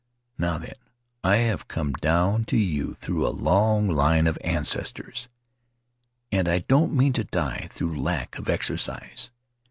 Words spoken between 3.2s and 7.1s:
a long line of ancestors, and I don't